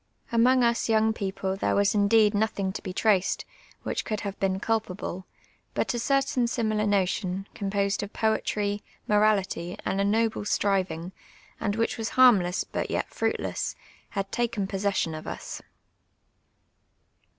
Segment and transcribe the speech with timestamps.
[0.33, 3.45] Amonji: us younp: people there was indeed nothings to be traci'd,
[3.83, 5.25] which could have been culj)able,
[5.75, 11.11] but a certain similar notion, composed of poetry, morality, and a noble striving,
[11.59, 13.75] and which was harmless but yet fruitless,
[14.09, 15.61] had taken possession of us.